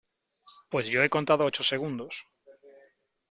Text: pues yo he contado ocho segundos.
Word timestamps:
pues 0.71 0.87
yo 0.87 1.03
he 1.03 1.11
contado 1.11 1.45
ocho 1.45 1.63
segundos. 1.63 2.25